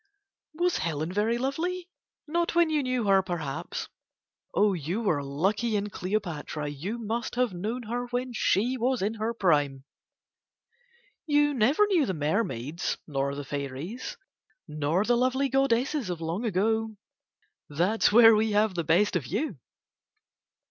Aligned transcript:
Was 0.55 0.79
Helen 0.79 1.11
very 1.11 1.37
lovely? 1.37 1.87
Not 2.25 2.55
when 2.55 2.71
you 2.71 2.81
knew 2.81 3.03
her, 3.03 3.21
perhaps. 3.21 3.87
You 4.57 4.99
were 4.99 5.21
lucky 5.23 5.75
in 5.75 5.91
Cleopatra, 5.91 6.69
you 6.69 6.97
must 6.97 7.35
have 7.35 7.53
known 7.53 7.83
her 7.83 8.07
when 8.07 8.33
she 8.33 8.77
was 8.79 9.03
in 9.03 9.13
her 9.21 9.31
prime. 9.35 9.83
"You 11.27 11.53
never 11.53 11.85
knew 11.85 12.07
the 12.07 12.15
mermaids 12.15 12.97
nor 13.05 13.35
the 13.35 13.45
fairies 13.45 14.17
nor 14.67 15.05
the 15.05 15.15
lovely 15.15 15.49
goddesses 15.49 16.09
of 16.09 16.19
long 16.19 16.45
ago, 16.45 16.97
that's 17.69 18.11
where 18.11 18.33
we 18.35 18.53
have 18.53 18.73
the 18.73 18.83
best 18.83 19.15
of 19.15 19.27
you." 19.27 19.59